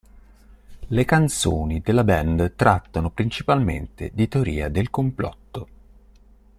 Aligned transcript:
Le 0.87 1.05
canzoni 1.05 1.79
della 1.81 2.03
band 2.03 2.55
trattano 2.55 3.11
principalmente 3.11 4.09
di 4.15 4.27
teoria 4.27 4.67
del 4.67 4.89
complotto. 4.89 5.67